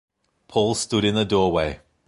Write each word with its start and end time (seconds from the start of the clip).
Paul 0.47 0.73
stood 0.73 1.05
in 1.05 1.13
the 1.13 1.25
doorway. 1.25 1.79